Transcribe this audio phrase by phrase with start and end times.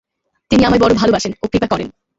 [0.51, 1.87] তিনি আমায় বড় ভালবাসেন ও কৃপা করেন।